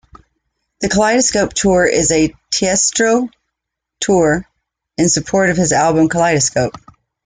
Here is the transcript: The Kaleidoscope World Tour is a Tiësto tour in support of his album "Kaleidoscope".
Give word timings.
The 0.79 0.89
Kaleidoscope 0.89 1.41
World 1.51 1.55
Tour 1.55 1.85
is 1.85 2.09
a 2.09 2.33
Tiësto 2.51 3.29
tour 3.99 4.47
in 4.97 5.09
support 5.09 5.51
of 5.51 5.57
his 5.57 5.71
album 5.73 6.09
"Kaleidoscope". 6.09 6.73